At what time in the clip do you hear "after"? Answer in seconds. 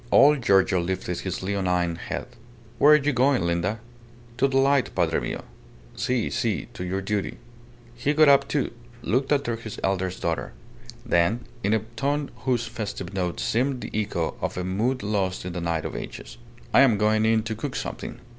9.31-9.55